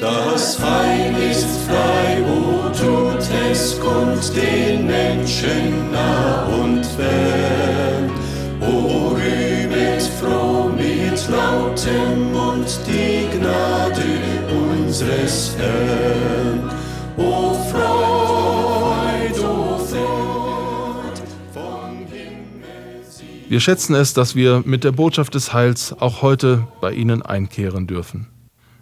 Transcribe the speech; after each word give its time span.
Das 0.00 0.58
Heil 0.60 1.14
ist 1.30 1.46
frei, 1.66 2.22
wo 2.26 2.68
tut 2.70 3.22
es 3.50 3.78
kund 3.78 4.34
den 4.34 4.86
Menschen 4.86 5.92
nah 5.92 6.46
und 6.46 6.84
fern. 6.84 8.10
O 8.62 9.08
rühmet 9.14 10.02
froh 10.02 10.70
mit 10.70 11.28
lautem 11.28 12.32
Mund 12.32 12.80
die 12.86 13.28
Gnade 13.36 14.04
unseres 14.72 15.54
Herrn. 15.58 16.70
O 17.18 17.54
Freud, 17.70 19.38
o 19.38 19.78
Freud, 19.78 21.20
vom 21.52 22.06
Himmel. 22.10 23.04
Wir 23.48 23.60
schätzen 23.60 23.94
es, 23.94 24.14
dass 24.14 24.34
wir 24.34 24.62
mit 24.64 24.82
der 24.82 24.92
Botschaft 24.92 25.34
des 25.34 25.52
Heils 25.52 25.94
auch 25.98 26.22
heute 26.22 26.66
bei 26.80 26.92
Ihnen 26.92 27.20
einkehren 27.20 27.86
dürfen. 27.86 28.33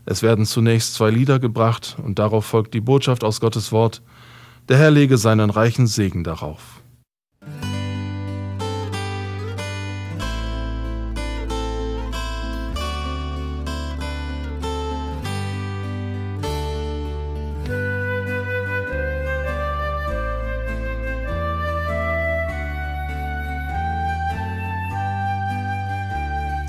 Es 0.04 0.22
werden 0.22 0.46
zunächst 0.46 0.94
zwei 0.94 1.10
Lieder 1.10 1.38
gebracht 1.38 1.96
und 2.02 2.18
darauf 2.18 2.44
folgt 2.44 2.74
die 2.74 2.80
Botschaft 2.80 3.24
aus 3.24 3.40
Gottes 3.40 3.72
Wort. 3.72 4.02
Der 4.68 4.78
Herr 4.78 4.90
lege 4.90 5.16
seinen 5.16 5.50
reichen 5.50 5.86
Segen 5.86 6.24
darauf. 6.24 6.81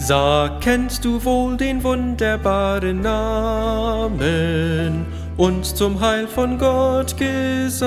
Sag, 0.06 0.60
kennst 0.60 1.06
du 1.06 1.24
wohl 1.24 1.56
den 1.56 1.82
wunderbaren 1.82 3.00
Namen, 3.00 4.26
uns 5.38 5.74
zum 5.74 6.02
Heil 6.02 6.28
von 6.28 6.58
Gott 6.58 7.16
gesandt? 7.16 7.78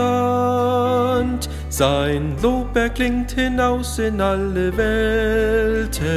Sein 1.69 2.35
Lob 2.41 2.75
erklingt 2.75 3.33
hinaus 3.33 3.99
in 3.99 4.23
alle 4.23 4.75
Welten, 4.79 6.09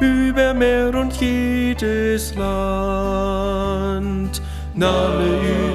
über 0.00 0.52
Meer 0.52 0.94
und 0.94 1.18
jedes 1.18 2.34
Land. 2.34 3.62
Name 4.74 5.24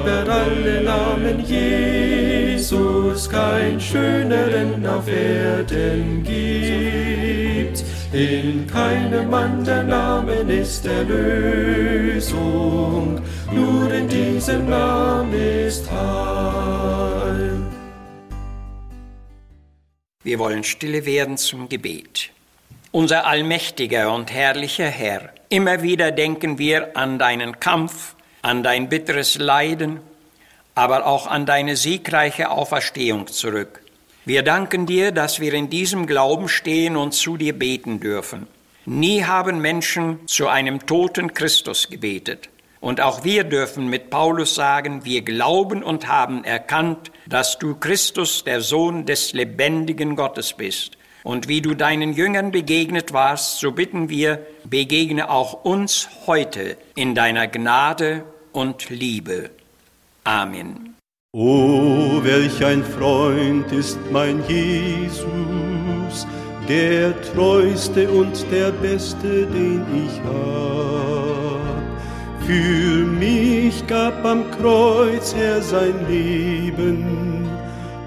über 0.04 0.24
alle 0.32 0.84
Namen 0.84 1.40
Jesus, 1.44 3.28
kein 3.28 3.80
schöneren 3.80 4.86
auf 4.86 5.08
Erden 5.08 6.22
gibt. 6.22 7.45
In 8.12 8.66
keinem 8.68 9.34
anderen 9.34 9.88
Namen 9.88 10.48
ist 10.48 10.86
Erlösung, 10.86 12.40
nur 13.50 13.92
in 13.92 14.08
diesem 14.08 14.70
Namen 14.70 15.32
ist 15.34 15.90
Heil. 15.90 17.62
Wir 20.22 20.38
wollen 20.38 20.62
stille 20.62 21.04
werden 21.04 21.36
zum 21.36 21.68
Gebet. 21.68 22.30
Unser 22.92 23.26
allmächtiger 23.26 24.14
und 24.14 24.32
herrlicher 24.32 24.88
Herr, 24.88 25.32
immer 25.48 25.82
wieder 25.82 26.12
denken 26.12 26.58
wir 26.58 26.96
an 26.96 27.18
deinen 27.18 27.58
Kampf, 27.60 28.14
an 28.40 28.62
dein 28.62 28.88
bitteres 28.88 29.36
Leiden, 29.36 30.00
aber 30.76 31.06
auch 31.06 31.26
an 31.26 31.44
deine 31.44 31.74
siegreiche 31.74 32.50
Auferstehung 32.50 33.26
zurück. 33.26 33.82
Wir 34.26 34.42
danken 34.42 34.86
dir, 34.86 35.12
dass 35.12 35.38
wir 35.38 35.54
in 35.54 35.70
diesem 35.70 36.08
Glauben 36.08 36.48
stehen 36.48 36.96
und 36.96 37.12
zu 37.12 37.36
dir 37.36 37.56
beten 37.56 38.00
dürfen. 38.00 38.48
Nie 38.84 39.22
haben 39.22 39.60
Menschen 39.60 40.26
zu 40.26 40.48
einem 40.48 40.84
toten 40.84 41.32
Christus 41.32 41.88
gebetet. 41.88 42.48
Und 42.80 43.00
auch 43.00 43.22
wir 43.22 43.44
dürfen 43.44 43.86
mit 43.86 44.10
Paulus 44.10 44.56
sagen, 44.56 45.04
wir 45.04 45.22
glauben 45.22 45.84
und 45.84 46.08
haben 46.08 46.42
erkannt, 46.42 47.12
dass 47.28 47.60
du 47.60 47.76
Christus, 47.76 48.42
der 48.42 48.62
Sohn 48.62 49.06
des 49.06 49.32
lebendigen 49.32 50.16
Gottes 50.16 50.54
bist. 50.54 50.98
Und 51.22 51.46
wie 51.46 51.62
du 51.62 51.74
deinen 51.74 52.12
Jüngern 52.12 52.50
begegnet 52.50 53.12
warst, 53.12 53.60
so 53.60 53.70
bitten 53.70 54.08
wir, 54.08 54.44
begegne 54.64 55.30
auch 55.30 55.64
uns 55.64 56.08
heute 56.26 56.76
in 56.96 57.14
deiner 57.14 57.46
Gnade 57.46 58.24
und 58.50 58.90
Liebe. 58.90 59.50
Amen. 60.24 60.85
Oh, 61.38 62.18
welch 62.22 62.64
ein 62.64 62.82
Freund 62.82 63.70
ist 63.70 63.98
mein 64.10 64.42
Jesus, 64.48 66.26
der 66.66 67.12
treuste 67.34 68.08
und 68.10 68.50
der 68.50 68.72
beste, 68.72 69.44
den 69.44 69.84
ich 69.94 70.18
hab. 70.22 71.82
Für 72.46 73.04
mich 73.04 73.86
gab 73.86 74.24
am 74.24 74.50
Kreuz 74.50 75.34
er 75.38 75.60
sein 75.60 76.06
Leben, 76.08 77.46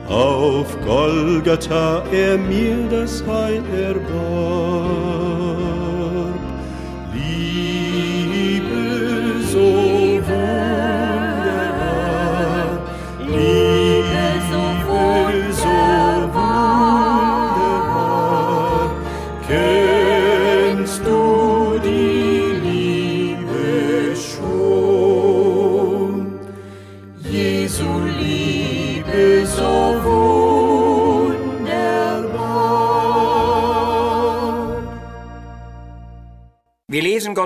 auf 0.08 0.76
Golgatha 0.84 2.02
er 2.12 2.36
mir 2.36 2.78
das 2.90 3.24
Heil 3.28 3.62
erwarb. 3.80 5.19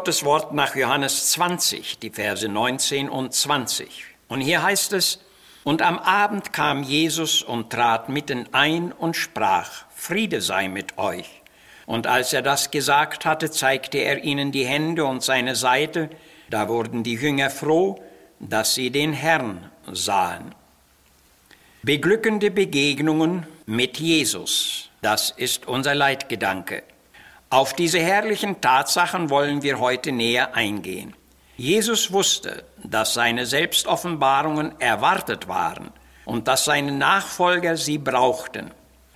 Gottes 0.03 0.25
Wort 0.25 0.52
nach 0.53 0.75
Johannes 0.75 1.31
20, 1.31 1.97
die 2.00 2.09
Verse 2.09 2.46
19 2.46 3.08
und 3.08 3.34
20. 3.34 4.03
Und 4.28 4.41
hier 4.41 4.62
heißt 4.62 4.91
es, 4.91 5.19
und 5.64 5.81
am 5.81 5.97
Abend 5.97 6.52
kam 6.52 6.84
Jesus 6.84 7.41
und 7.41 7.69
trat 7.69 8.09
mitten 8.09 8.50
ein 8.52 8.91
und 8.91 9.16
sprach, 9.16 9.86
Friede 9.96 10.41
sei 10.41 10.68
mit 10.68 10.97
euch. 10.97 11.41
Und 11.86 12.06
als 12.06 12.34
er 12.34 12.41
das 12.41 12.69
gesagt 12.69 13.24
hatte, 13.24 13.50
zeigte 13.50 14.00
er 14.00 14.25
ihnen 14.25 14.52
die 14.52 14.66
Hände 14.66 15.06
und 15.06 15.24
seine 15.24 15.56
Seite. 15.56 16.09
Da 16.50 16.68
wurden 16.68 17.03
die 17.03 17.16
Jünger 17.16 17.50
froh, 17.50 18.03
dass 18.41 18.75
sie 18.75 18.91
den 18.91 19.14
Herrn 19.14 19.72
sahen. 19.90 20.53
Beglückende 21.81 22.52
Begegnungen 22.52 23.47
mit 23.66 24.02
Jesus, 24.02 24.90
das 25.02 25.30
ist 25.30 25.66
unser 25.66 25.96
Leitgedanke. 25.96 26.84
Auf 27.53 27.75
diese 27.75 28.00
herrlichen 28.00 28.62
Tatsachen 28.62 29.30
wollen 29.30 29.62
wir 29.62 29.80
heute 29.80 30.12
näher 30.12 30.56
eingehen. 30.56 31.14
Jesus 31.56 32.12
wusste, 32.12 32.64
dass 32.84 33.14
seine 33.14 33.46
Selbstoffenbarungen 33.46 34.81
erwartet 34.81 35.47
waren 35.47 35.91
und 36.25 36.47
dass 36.47 36.66
seine 36.66 36.91
Nachfolger 36.91 37.78
sie 37.78 38.00
brauchten. 38.00 38.72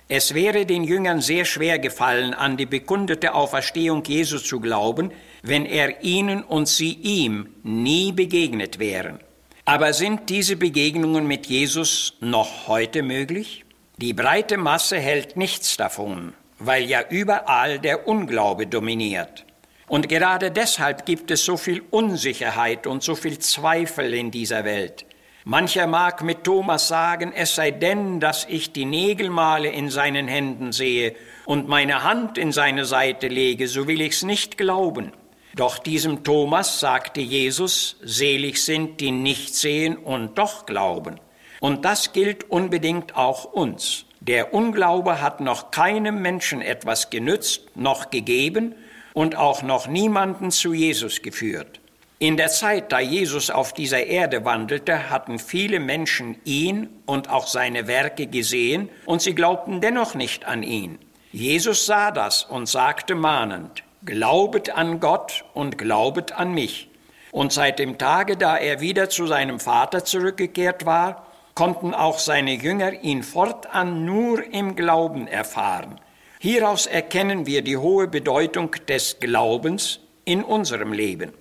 Es 0.06 0.34
wäre 0.34 0.66
den 0.66 0.84
Jüngern 0.84 1.20
sehr 1.20 1.44
schwer 1.46 1.80
gefallen, 1.80 2.32
an 2.32 2.56
die 2.56 2.66
bekundete 2.66 3.34
Auferstehung 3.34 4.04
Jesu 4.04 4.38
zu 4.38 4.60
glauben, 4.60 5.10
wenn 5.42 5.66
er 5.66 6.04
ihnen 6.04 6.44
und 6.44 6.68
sie 6.68 6.92
ihm 6.92 7.48
nie 7.64 8.12
begegnet 8.12 8.78
wären. 8.78 9.18
Aber 9.64 9.92
sind 9.92 10.30
diese 10.30 10.54
Begegnungen 10.54 11.26
mit 11.26 11.46
Jesus 11.46 12.14
noch 12.20 12.68
heute 12.68 13.02
möglich? 13.02 13.64
Die 13.96 14.12
breite 14.12 14.58
Masse 14.58 14.96
hält 14.96 15.36
nichts 15.36 15.76
davon, 15.76 16.34
weil 16.58 16.84
ja 16.84 17.02
überall 17.08 17.78
der 17.78 18.06
Unglaube 18.08 18.66
dominiert. 18.66 19.44
Und 19.86 20.08
gerade 20.08 20.50
deshalb 20.50 21.06
gibt 21.06 21.30
es 21.30 21.44
so 21.44 21.56
viel 21.56 21.82
Unsicherheit 21.90 22.86
und 22.86 23.02
so 23.02 23.14
viel 23.14 23.38
Zweifel 23.38 24.12
in 24.12 24.30
dieser 24.30 24.64
Welt. 24.64 25.06
Mancher 25.44 25.86
mag 25.86 26.22
mit 26.22 26.44
Thomas 26.44 26.88
sagen, 26.88 27.32
es 27.34 27.54
sei 27.54 27.70
denn, 27.70 28.20
dass 28.20 28.44
ich 28.44 28.72
die 28.72 28.84
Nägelmale 28.84 29.70
in 29.70 29.88
seinen 29.88 30.28
Händen 30.28 30.72
sehe 30.72 31.14
und 31.46 31.68
meine 31.68 32.04
Hand 32.04 32.36
in 32.36 32.52
seine 32.52 32.84
Seite 32.84 33.28
lege, 33.28 33.66
so 33.66 33.86
will 33.86 34.02
ich's 34.02 34.22
nicht 34.22 34.58
glauben. 34.58 35.12
Doch 35.54 35.78
diesem 35.78 36.22
Thomas 36.22 36.80
sagte 36.80 37.22
Jesus, 37.22 37.96
selig 38.02 38.62
sind, 38.62 39.00
die 39.00 39.10
nicht 39.10 39.54
sehen 39.54 39.96
und 39.96 40.36
doch 40.36 40.66
glauben. 40.66 41.18
Und 41.60 41.86
das 41.86 42.12
gilt 42.12 42.50
unbedingt 42.50 43.16
auch 43.16 43.44
uns. 43.44 44.04
Der 44.28 44.52
Unglaube 44.52 45.22
hat 45.22 45.40
noch 45.40 45.70
keinem 45.70 46.20
Menschen 46.20 46.60
etwas 46.60 47.08
genützt, 47.08 47.62
noch 47.74 48.10
gegeben 48.10 48.74
und 49.14 49.36
auch 49.36 49.62
noch 49.62 49.88
niemanden 49.88 50.50
zu 50.50 50.74
Jesus 50.74 51.22
geführt. 51.22 51.80
In 52.18 52.36
der 52.36 52.48
Zeit, 52.48 52.92
da 52.92 53.00
Jesus 53.00 53.48
auf 53.48 53.72
dieser 53.72 54.04
Erde 54.04 54.44
wandelte, 54.44 55.08
hatten 55.08 55.38
viele 55.38 55.80
Menschen 55.80 56.36
ihn 56.44 56.90
und 57.06 57.30
auch 57.30 57.46
seine 57.46 57.86
Werke 57.86 58.26
gesehen, 58.26 58.90
und 59.06 59.22
sie 59.22 59.34
glaubten 59.34 59.80
dennoch 59.80 60.14
nicht 60.14 60.44
an 60.44 60.62
ihn. 60.62 60.98
Jesus 61.32 61.86
sah 61.86 62.10
das 62.10 62.44
und 62.44 62.68
sagte 62.68 63.14
mahnend, 63.14 63.82
Glaubet 64.04 64.76
an 64.76 65.00
Gott 65.00 65.46
und 65.54 65.78
glaubet 65.78 66.32
an 66.32 66.52
mich. 66.52 66.90
Und 67.30 67.54
seit 67.54 67.78
dem 67.78 67.96
Tage, 67.96 68.36
da 68.36 68.58
er 68.58 68.80
wieder 68.80 69.08
zu 69.08 69.26
seinem 69.26 69.58
Vater 69.58 70.04
zurückgekehrt 70.04 70.84
war, 70.84 71.27
konnten 71.58 71.92
auch 71.92 72.20
seine 72.20 72.54
Jünger 72.54 73.02
ihn 73.02 73.24
fortan 73.24 74.04
nur 74.04 74.44
im 74.54 74.76
Glauben 74.76 75.26
erfahren. 75.26 75.98
Hieraus 76.38 76.86
erkennen 76.86 77.46
wir 77.46 77.62
die 77.62 77.76
hohe 77.76 78.06
Bedeutung 78.06 78.76
des 78.86 79.18
Glaubens 79.18 79.98
in 80.24 80.44
unserem 80.44 80.92
Leben. 80.92 81.32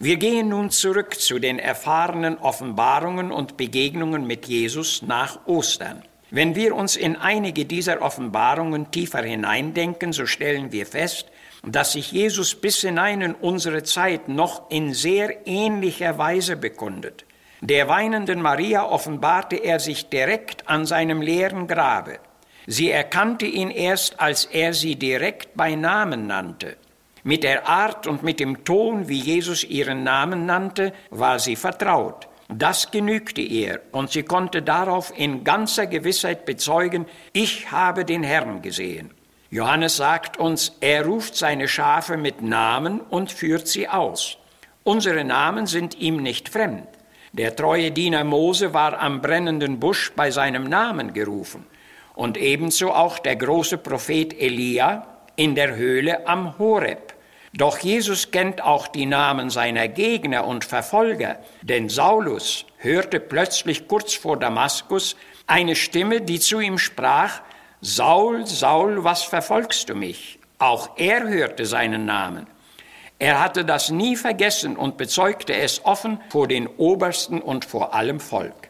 Wir 0.00 0.16
gehen 0.16 0.48
nun 0.48 0.70
zurück 0.70 1.14
zu 1.14 1.38
den 1.38 1.60
erfahrenen 1.60 2.38
Offenbarungen 2.38 3.30
und 3.30 3.56
Begegnungen 3.56 4.26
mit 4.26 4.46
Jesus 4.46 5.00
nach 5.02 5.46
Ostern. 5.46 6.02
Wenn 6.32 6.56
wir 6.56 6.74
uns 6.74 6.96
in 6.96 7.14
einige 7.14 7.64
dieser 7.64 8.02
Offenbarungen 8.02 8.90
tiefer 8.90 9.22
hineindenken, 9.22 10.12
so 10.12 10.26
stellen 10.26 10.72
wir 10.72 10.86
fest, 10.86 11.26
dass 11.64 11.92
sich 11.92 12.10
Jesus 12.10 12.56
bis 12.56 12.80
hinein 12.80 13.20
in 13.20 13.34
unsere 13.36 13.84
Zeit 13.84 14.28
noch 14.28 14.72
in 14.72 14.92
sehr 14.92 15.46
ähnlicher 15.46 16.18
Weise 16.18 16.56
bekundet. 16.56 17.24
Der 17.64 17.88
weinenden 17.88 18.42
Maria 18.42 18.84
offenbarte 18.84 19.54
er 19.54 19.78
sich 19.78 20.08
direkt 20.08 20.68
an 20.68 20.84
seinem 20.84 21.22
leeren 21.22 21.68
Grabe. 21.68 22.18
Sie 22.66 22.90
erkannte 22.90 23.46
ihn 23.46 23.70
erst, 23.70 24.18
als 24.18 24.46
er 24.46 24.74
sie 24.74 24.96
direkt 24.96 25.54
bei 25.54 25.76
Namen 25.76 26.26
nannte. 26.26 26.76
Mit 27.22 27.44
der 27.44 27.68
Art 27.68 28.08
und 28.08 28.24
mit 28.24 28.40
dem 28.40 28.64
Ton, 28.64 29.06
wie 29.06 29.20
Jesus 29.20 29.62
ihren 29.62 30.02
Namen 30.02 30.44
nannte, 30.44 30.92
war 31.10 31.38
sie 31.38 31.54
vertraut. 31.54 32.26
Das 32.48 32.90
genügte 32.90 33.40
ihr, 33.40 33.80
und 33.92 34.10
sie 34.10 34.24
konnte 34.24 34.60
darauf 34.62 35.16
in 35.16 35.44
ganzer 35.44 35.86
Gewissheit 35.86 36.44
bezeugen, 36.44 37.06
ich 37.32 37.70
habe 37.70 38.04
den 38.04 38.24
Herrn 38.24 38.60
gesehen. 38.60 39.12
Johannes 39.50 39.98
sagt 39.98 40.36
uns, 40.36 40.78
er 40.80 41.06
ruft 41.06 41.36
seine 41.36 41.68
Schafe 41.68 42.16
mit 42.16 42.42
Namen 42.42 42.98
und 42.98 43.30
führt 43.30 43.68
sie 43.68 43.88
aus. 43.88 44.36
Unsere 44.82 45.22
Namen 45.22 45.66
sind 45.66 45.96
ihm 46.00 46.16
nicht 46.16 46.48
fremd. 46.48 46.88
Der 47.34 47.56
treue 47.56 47.90
Diener 47.90 48.24
Mose 48.24 48.74
war 48.74 49.00
am 49.00 49.22
brennenden 49.22 49.80
Busch 49.80 50.12
bei 50.14 50.30
seinem 50.30 50.64
Namen 50.64 51.14
gerufen 51.14 51.64
und 52.14 52.36
ebenso 52.36 52.92
auch 52.92 53.18
der 53.18 53.36
große 53.36 53.78
Prophet 53.78 54.38
Elia 54.38 55.06
in 55.36 55.54
der 55.54 55.74
Höhle 55.74 56.26
am 56.26 56.58
Horeb. 56.58 57.14
Doch 57.54 57.78
Jesus 57.78 58.30
kennt 58.32 58.62
auch 58.62 58.86
die 58.86 59.06
Namen 59.06 59.48
seiner 59.48 59.88
Gegner 59.88 60.46
und 60.46 60.66
Verfolger, 60.66 61.38
denn 61.62 61.88
Saulus 61.88 62.66
hörte 62.76 63.18
plötzlich 63.18 63.88
kurz 63.88 64.12
vor 64.12 64.38
Damaskus 64.38 65.16
eine 65.46 65.74
Stimme, 65.74 66.20
die 66.20 66.38
zu 66.38 66.60
ihm 66.60 66.76
sprach, 66.76 67.40
Saul, 67.80 68.46
Saul, 68.46 69.04
was 69.04 69.22
verfolgst 69.22 69.88
du 69.88 69.94
mich? 69.94 70.38
Auch 70.58 70.98
er 70.98 71.26
hörte 71.26 71.64
seinen 71.64 72.04
Namen. 72.04 72.46
Er 73.22 73.38
hatte 73.38 73.64
das 73.64 73.88
nie 73.88 74.16
vergessen 74.16 74.76
und 74.76 74.96
bezeugte 74.96 75.54
es 75.54 75.84
offen 75.84 76.18
vor 76.30 76.48
den 76.48 76.66
Obersten 76.66 77.40
und 77.40 77.64
vor 77.64 77.94
allem 77.94 78.18
Volk. 78.18 78.68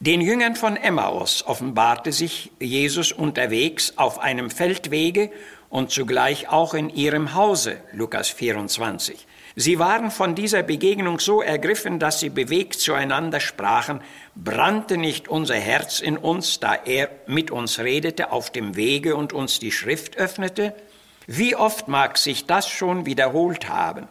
Den 0.00 0.20
Jüngern 0.20 0.54
von 0.54 0.76
Emmaus 0.76 1.42
offenbarte 1.46 2.12
sich 2.12 2.52
Jesus 2.60 3.10
unterwegs 3.10 3.94
auf 3.96 4.18
einem 4.18 4.50
Feldwege 4.50 5.30
und 5.70 5.92
zugleich 5.92 6.50
auch 6.50 6.74
in 6.74 6.90
ihrem 6.90 7.32
Hause, 7.32 7.78
Lukas 7.92 8.28
24. 8.28 9.26
Sie 9.58 9.78
waren 9.78 10.10
von 10.10 10.34
dieser 10.34 10.62
Begegnung 10.62 11.18
so 11.18 11.40
ergriffen, 11.40 11.98
dass 11.98 12.20
sie 12.20 12.28
bewegt 12.28 12.74
zueinander 12.74 13.40
sprachen, 13.40 14.02
brannte 14.34 14.98
nicht 14.98 15.26
unser 15.26 15.56
Herz 15.56 16.00
in 16.00 16.18
uns, 16.18 16.60
da 16.60 16.74
er 16.74 17.08
mit 17.26 17.50
uns 17.50 17.78
redete 17.78 18.30
auf 18.30 18.52
dem 18.52 18.76
Wege 18.76 19.16
und 19.16 19.32
uns 19.32 19.58
die 19.58 19.72
Schrift 19.72 20.18
öffnete? 20.18 20.74
Wie 21.26 21.56
oft 21.56 21.88
mag 21.88 22.18
sich 22.18 22.46
das 22.46 22.68
schon 22.68 23.04
wiederholt 23.04 23.68
haben? 23.68 24.06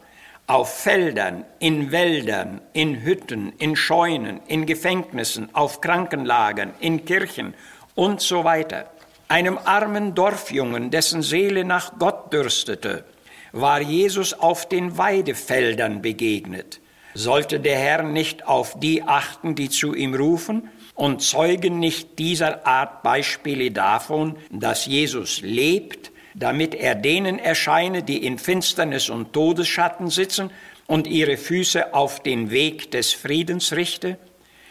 Auf 0.47 0.81
Feldern, 0.81 1.45
in 1.59 1.91
Wäldern, 1.91 2.59
in 2.73 3.03
Hütten, 3.03 3.53
in 3.57 3.77
Scheunen, 3.77 4.41
in 4.47 4.65
Gefängnissen, 4.65 5.50
auf 5.56 5.79
Krankenlagern, 5.79 6.73
in 6.81 7.06
Kirchen 7.06 7.53
und 7.95 8.19
so 8.19 8.44
weiter. 8.44 8.91
Einem 9.29 9.57
armen 9.57 10.13
Dorfjungen, 10.13 10.91
dessen 10.91 11.21
Seele 11.21 11.63
nach 11.63 11.97
Gott 11.97 12.33
dürstete, 12.33 13.06
war 13.53 13.79
Jesus 13.79 14.33
auf 14.33 14.67
den 14.67 14.97
Weidefeldern 14.97 16.01
begegnet. 16.01 16.81
Sollte 17.13 17.62
der 17.62 17.79
Herr 17.79 18.03
nicht 18.03 18.45
auf 18.45 18.77
die 18.77 19.03
achten, 19.03 19.56
die 19.56 19.69
zu 19.69 19.95
ihm 19.95 20.13
rufen, 20.13 20.69
und 20.95 21.21
zeugen 21.21 21.79
nicht 21.79 22.19
dieser 22.19 22.67
Art 22.67 23.03
Beispiele 23.03 23.71
davon, 23.71 24.35
dass 24.50 24.85
Jesus 24.85 25.41
lebt, 25.41 26.12
damit 26.36 26.76
er 26.76 26.96
denen 26.96 27.40
erscheine, 27.40 28.04
die 28.04 28.26
in 28.26 28.38
Finsternis 28.38 29.10
und 29.10 29.34
Todesschatten 29.34 30.10
sitzen 30.10 30.52
und 30.86 31.08
ihre 31.08 31.38
Füße 31.38 31.94
auf 31.94 32.22
den 32.22 32.52
Weg 32.52 32.92
des 32.92 33.14
Friedens 33.14 33.72
richte? 33.72 34.18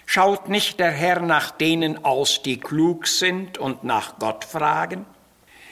Schaut 0.07 0.51
nicht 0.51 0.79
der 0.79 0.91
Herr 0.91 1.21
nach 1.21 1.51
denen 1.51 2.05
aus, 2.05 2.43
die 2.43 2.61
klug 2.61 3.07
sind 3.07 3.57
und 3.57 3.83
nach 3.83 4.19
Gott 4.19 4.45
fragen? 4.45 5.07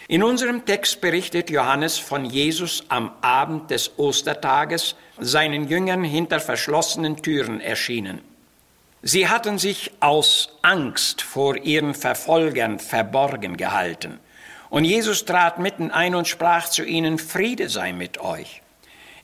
In 0.08 0.22
unserem 0.22 0.64
Text 0.64 1.02
berichtet 1.02 1.50
Johannes 1.50 1.98
von 1.98 2.24
Jesus 2.24 2.84
am 2.88 3.12
Abend 3.20 3.70
des 3.70 3.98
Ostertages 3.98 4.96
seinen 5.18 5.68
Jüngern 5.68 6.02
hinter 6.02 6.40
verschlossenen 6.40 7.22
Türen 7.22 7.60
erschienen. 7.60 8.20
Sie 9.02 9.28
hatten 9.28 9.58
sich 9.58 9.92
aus 10.00 10.56
Angst 10.62 11.22
vor 11.22 11.56
ihren 11.56 11.94
Verfolgern 11.94 12.78
verborgen 12.78 13.56
gehalten. 13.56 14.18
Und 14.72 14.84
Jesus 14.86 15.26
trat 15.26 15.58
mitten 15.58 15.90
ein 15.90 16.14
und 16.14 16.26
sprach 16.26 16.70
zu 16.70 16.82
ihnen, 16.82 17.18
Friede 17.18 17.68
sei 17.68 17.92
mit 17.92 18.22
euch. 18.22 18.62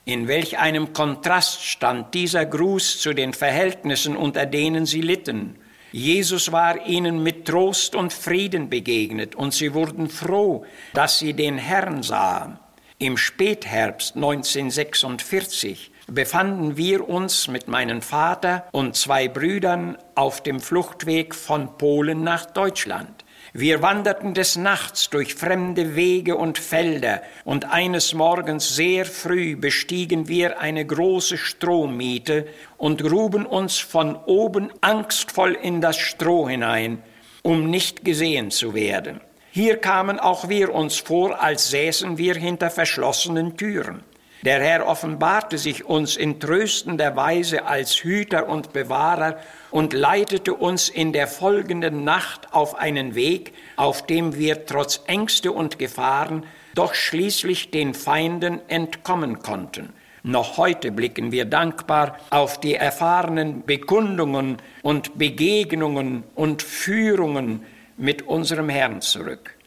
In 0.04 0.28
welch 0.28 0.58
einem 0.58 0.92
Kontrast 0.92 1.64
stand 1.64 2.12
dieser 2.12 2.44
Gruß 2.44 3.00
zu 3.00 3.14
den 3.14 3.32
Verhältnissen, 3.32 4.14
unter 4.14 4.44
denen 4.44 4.84
sie 4.84 5.00
litten. 5.00 5.56
Jesus 5.90 6.52
war 6.52 6.86
ihnen 6.86 7.22
mit 7.22 7.46
Trost 7.46 7.94
und 7.94 8.12
Frieden 8.12 8.68
begegnet 8.68 9.36
und 9.36 9.54
sie 9.54 9.72
wurden 9.72 10.10
froh, 10.10 10.66
dass 10.92 11.18
sie 11.18 11.32
den 11.32 11.56
Herrn 11.56 12.02
sahen. 12.02 12.58
Im 12.98 13.16
Spätherbst 13.16 14.16
1946 14.16 15.92
befanden 16.08 16.76
wir 16.76 17.08
uns 17.08 17.48
mit 17.48 17.68
meinem 17.68 18.02
Vater 18.02 18.68
und 18.72 18.96
zwei 18.96 19.28
Brüdern 19.28 19.96
auf 20.14 20.42
dem 20.42 20.60
Fluchtweg 20.60 21.34
von 21.34 21.78
Polen 21.78 22.22
nach 22.22 22.44
Deutschland. 22.44 23.17
Wir 23.52 23.80
wanderten 23.80 24.34
des 24.34 24.56
Nachts 24.56 25.08
durch 25.08 25.34
fremde 25.34 25.96
Wege 25.96 26.36
und 26.36 26.58
Felder, 26.58 27.22
und 27.44 27.70
eines 27.70 28.12
Morgens 28.12 28.76
sehr 28.76 29.06
früh 29.06 29.56
bestiegen 29.56 30.28
wir 30.28 30.60
eine 30.60 30.84
große 30.84 31.38
Strohmiete 31.38 32.46
und 32.76 33.02
gruben 33.02 33.46
uns 33.46 33.78
von 33.78 34.16
oben 34.26 34.70
angstvoll 34.82 35.56
in 35.60 35.80
das 35.80 35.96
Stroh 35.96 36.48
hinein, 36.48 37.02
um 37.42 37.70
nicht 37.70 38.04
gesehen 38.04 38.50
zu 38.50 38.74
werden. 38.74 39.20
Hier 39.50 39.78
kamen 39.78 40.20
auch 40.20 40.48
wir 40.48 40.74
uns 40.74 40.98
vor, 40.98 41.42
als 41.42 41.70
säßen 41.70 42.18
wir 42.18 42.34
hinter 42.34 42.70
verschlossenen 42.70 43.56
Türen. 43.56 44.02
Der 44.42 44.60
Herr 44.62 44.86
offenbarte 44.86 45.58
sich 45.58 45.84
uns 45.84 46.16
in 46.16 46.38
tröstender 46.38 47.16
Weise 47.16 47.64
als 47.64 47.94
Hüter 48.04 48.48
und 48.48 48.72
Bewahrer 48.72 49.38
und 49.72 49.92
leitete 49.92 50.54
uns 50.54 50.88
in 50.88 51.12
der 51.12 51.26
folgenden 51.26 52.04
Nacht 52.04 52.52
auf 52.54 52.76
einen 52.76 53.16
Weg, 53.16 53.52
auf 53.74 54.06
dem 54.06 54.36
wir 54.36 54.64
trotz 54.64 55.02
Ängste 55.06 55.50
und 55.50 55.80
Gefahren 55.80 56.44
doch 56.76 56.94
schließlich 56.94 57.72
den 57.72 57.94
Feinden 57.94 58.60
entkommen 58.68 59.40
konnten. 59.40 59.92
Noch 60.22 60.56
heute 60.56 60.92
blicken 60.92 61.32
wir 61.32 61.44
dankbar 61.44 62.16
auf 62.30 62.60
die 62.60 62.74
erfahrenen 62.74 63.64
Bekundungen 63.64 64.58
und 64.82 65.18
Begegnungen 65.18 66.22
und 66.36 66.62
Führungen 66.62 67.64
mit 67.96 68.22
unserem 68.22 68.68
Herrn 68.68 69.00
zurück. 69.00 69.57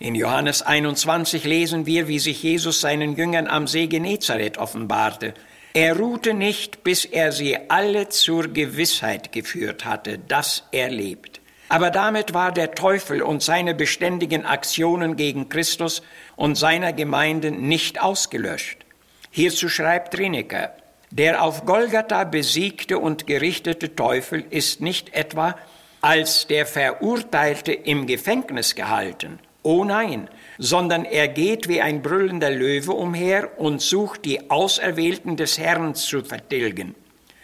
In 0.00 0.14
Johannes 0.14 0.62
21 0.62 1.42
lesen 1.42 1.84
wir, 1.84 2.06
wie 2.06 2.20
sich 2.20 2.40
Jesus 2.42 2.80
seinen 2.80 3.16
Jüngern 3.16 3.48
am 3.48 3.66
See 3.66 3.88
Genezareth 3.88 4.56
offenbarte. 4.56 5.34
Er 5.74 5.96
ruhte 5.98 6.34
nicht, 6.34 6.84
bis 6.84 7.04
er 7.04 7.32
sie 7.32 7.56
alle 7.68 8.08
zur 8.08 8.46
Gewissheit 8.48 9.32
geführt 9.32 9.84
hatte, 9.84 10.18
dass 10.18 10.64
er 10.70 10.88
lebt. 10.88 11.40
Aber 11.68 11.90
damit 11.90 12.32
war 12.32 12.52
der 12.52 12.76
Teufel 12.76 13.22
und 13.22 13.42
seine 13.42 13.74
beständigen 13.74 14.46
Aktionen 14.46 15.16
gegen 15.16 15.48
Christus 15.48 16.02
und 16.36 16.54
seiner 16.54 16.92
Gemeinde 16.92 17.50
nicht 17.50 18.00
ausgelöscht. 18.00 18.86
Hierzu 19.30 19.68
schreibt 19.68 20.16
Rineker, 20.16 20.74
der 21.10 21.42
auf 21.42 21.66
Golgatha 21.66 22.22
besiegte 22.22 22.98
und 22.98 23.26
gerichtete 23.26 23.96
Teufel 23.96 24.44
ist 24.48 24.80
nicht 24.80 25.12
etwa 25.12 25.56
als 26.00 26.46
der 26.46 26.66
Verurteilte 26.66 27.72
im 27.72 28.06
Gefängnis 28.06 28.76
gehalten, 28.76 29.40
Oh 29.62 29.84
nein, 29.84 30.28
sondern 30.58 31.04
er 31.04 31.28
geht 31.28 31.68
wie 31.68 31.80
ein 31.80 32.00
brüllender 32.00 32.50
Löwe 32.50 32.92
umher 32.92 33.58
und 33.60 33.82
sucht 33.82 34.24
die 34.24 34.50
Auserwählten 34.50 35.36
des 35.36 35.58
Herrn 35.58 35.94
zu 35.94 36.22
vertilgen. 36.22 36.94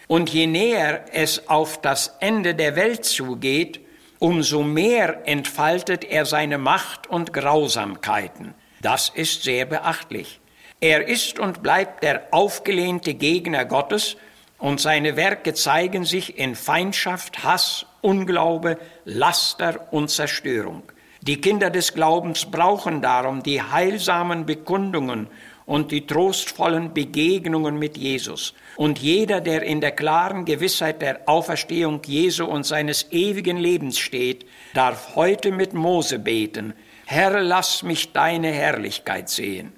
Und 0.07 0.31
je 0.31 0.47
näher 0.47 1.07
es 1.13 1.49
auf 1.49 1.81
das 1.81 2.17
Ende 2.21 2.55
der 2.55 2.77
Welt 2.77 3.05
zugeht, 3.05 3.81
umso 4.19 4.63
mehr 4.63 5.27
entfaltet 5.27 6.05
er 6.05 6.25
seine 6.25 6.59
Macht 6.59 7.09
und 7.09 7.33
Grausamkeiten. 7.33 8.55
Das 8.81 9.09
ist 9.09 9.43
sehr 9.43 9.67
beachtlich. 9.67 10.41
Er 10.81 11.09
ist 11.09 11.39
und 11.39 11.63
bleibt 11.63 12.03
der 12.03 12.29
aufgelehnte 12.31 13.15
Gegner 13.15 13.65
Gottes 13.65 14.17
und 14.59 14.81
seine 14.81 15.17
Werke 15.17 15.55
zeigen 15.55 16.05
sich 16.05 16.39
in 16.39 16.55
Feindschaft, 16.55 17.43
Hass, 17.45 17.87
Unglaube, 18.03 18.79
Laster 19.05 19.89
und 19.91 20.11
Zerstörung. 20.11 20.83
Die 21.27 21.41
Kinder 21.41 21.71
des 21.71 21.95
Glaubens 21.95 22.45
brauchen 22.45 23.01
darum 23.01 23.43
die 23.43 23.63
heilsamen 23.63 24.45
Bekundungen 24.45 25.27
und 25.65 25.91
die 25.91 26.07
trostvollen 26.07 26.93
Begegnungen 26.93 27.79
mit 27.79 27.97
Jesus. 27.97 28.53
Und 28.77 28.99
jeder, 28.99 29.41
der 29.41 29.63
in 29.63 29.81
der 29.81 29.93
klaren 29.93 30.45
Gewissheit 30.45 31.01
der 31.01 31.27
Auferstehung 31.27 32.03
Jesu 32.05 32.45
und 32.45 32.67
seines 32.67 33.11
ewigen 33.11 33.57
Lebens 33.57 33.99
steht, 33.99 34.45
darf 34.75 35.17
heute 35.17 35.51
mit 35.51 35.73
Mose 35.73 36.19
beten, 36.19 36.75
Herr, 37.07 37.41
lass 37.41 37.83
mich 37.83 38.13
deine 38.13 38.49
Herrlichkeit 38.49 39.31
sehen. 39.31 39.73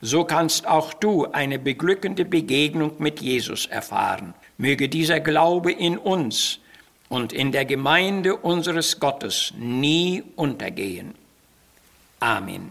So 0.00 0.24
kannst 0.24 0.66
auch 0.66 0.92
du 0.92 1.26
eine 1.26 1.60
beglückende 1.60 2.24
Begegnung 2.24 2.94
mit 2.98 3.20
Jesus 3.20 3.66
erfahren. 3.66 4.34
Möge 4.58 4.88
dieser 4.88 5.20
Glaube 5.20 5.70
in 5.70 5.98
uns 5.98 6.58
und 7.10 7.32
in 7.32 7.52
der 7.52 7.66
Gemeinde 7.66 8.36
unseres 8.36 9.00
Gottes 9.00 9.52
nie 9.58 10.22
untergehen. 10.36 11.14
Amen. 12.20 12.70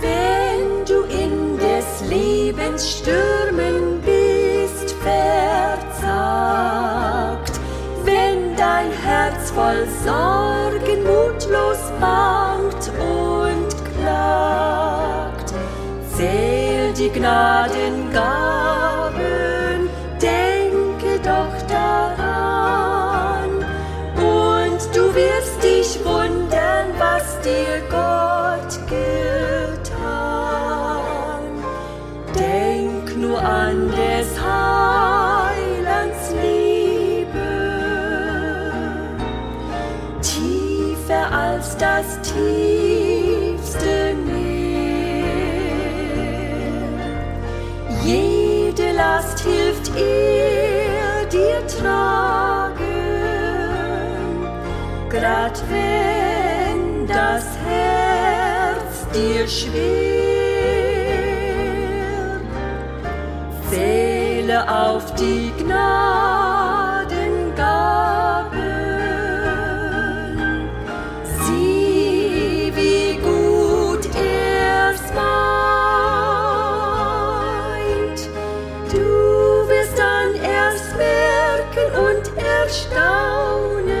Wenn 0.00 0.84
du 0.86 1.02
in 1.02 1.58
des 1.58 2.08
Lebens 2.08 2.98
Stürmen 2.98 3.93
voll 9.54 9.86
Sorgen 10.04 11.04
mutlos 11.04 11.92
bangt 12.00 12.90
und 12.98 13.68
klagt, 13.94 15.54
zähl 16.12 16.92
die 16.92 17.10
Gnadengaben, 17.10 19.88
denke 20.20 21.20
doch 21.22 21.62
daran, 21.68 23.64
und 24.16 24.80
du 24.94 25.14
wirst 25.14 25.62
dich 25.62 26.04
wundern, 26.04 26.92
was 26.98 27.40
dir 27.42 27.80
Gott 27.88 28.80
getan. 28.88 29.94
Denk 32.36 33.16
nur 33.16 33.40
an 33.40 33.90
des 33.90 34.03
tiefste 42.34 44.14
Meer. 44.26 44.44
Jede 48.04 48.92
Last 48.92 49.40
hilft 49.40 49.90
er 49.96 51.24
dir 51.26 51.66
tragen, 51.66 52.82
grad 55.08 55.62
wenn 55.70 57.06
das 57.06 57.44
Herz 57.66 59.06
dir 59.14 59.46
schwer. 59.48 60.34
Zähle 63.70 64.58
auf 64.68 65.04
die 65.14 65.52
Gnadengaben, 65.58 66.03
und 82.74 83.82
erstaunen, 83.84 84.00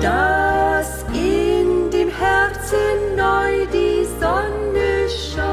dass 0.00 1.04
in 1.12 1.90
dem 1.90 2.08
Herzen 2.10 3.16
neu 3.16 3.66
die 3.72 4.04
Sonne 4.20 5.08
scheint. 5.08 5.44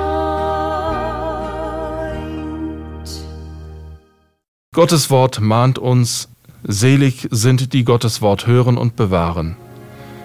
Gottes 4.74 5.10
Wort 5.10 5.40
mahnt 5.42 5.80
uns, 5.80 6.30
selig 6.64 7.28
sind 7.32 7.74
die 7.74 7.84
Gottes 7.84 8.22
Wort 8.22 8.48
hören 8.48 8.78
und 8.78 8.96
bewahren. 8.96 9.56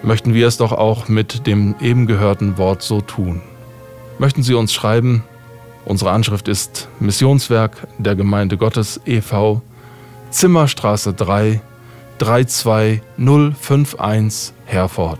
Möchten 0.03 0.33
wir 0.33 0.47
es 0.47 0.57
doch 0.57 0.71
auch 0.71 1.07
mit 1.07 1.47
dem 1.47 1.75
eben 1.81 2.05
gehörten 2.05 2.57
Wort 2.57 2.83
so 2.83 3.01
tun. 3.01 3.41
Möchten 4.19 4.43
Sie 4.43 4.53
uns 4.53 4.73
schreiben? 4.73 5.23
Unsere 5.85 6.11
Anschrift 6.11 6.47
ist 6.47 6.87
Missionswerk 6.99 7.87
der 7.97 8.15
Gemeinde 8.15 8.57
Gottes 8.57 8.99
e.V. 9.05 9.61
Zimmerstraße 10.31 11.13
3 11.13 11.61
32051 12.19 14.53
Herford. 14.65 15.19